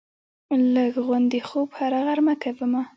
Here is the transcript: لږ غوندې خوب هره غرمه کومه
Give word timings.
لږ 0.73 0.93
غوندې 1.05 1.39
خوب 1.47 1.69
هره 1.77 1.99
غرمه 2.07 2.35
کومه 2.43 2.81